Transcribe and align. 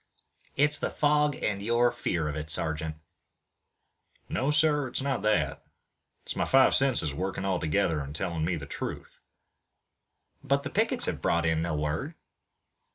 "It's 0.55 0.79
the 0.79 0.89
fog 0.89 1.35
and 1.43 1.61
your 1.61 1.91
fear 1.91 2.27
of 2.27 2.35
it, 2.35 2.49
sergeant." 2.49 2.95
"No, 4.29 4.49
sir; 4.49 4.87
it's 4.87 5.03
not 5.03 5.21
that. 5.21 5.63
It's 6.23 6.35
my 6.35 6.45
five 6.45 6.73
senses 6.73 7.13
working 7.13 7.45
all 7.45 7.59
together 7.59 7.99
and 7.99 8.15
telling 8.15 8.43
me 8.43 8.55
the 8.55 8.65
truth." 8.65 9.19
"But 10.43 10.63
the 10.63 10.71
pickets 10.71 11.05
have 11.05 11.21
brought 11.21 11.45
in 11.45 11.61
no 11.61 11.75
word." 11.75 12.15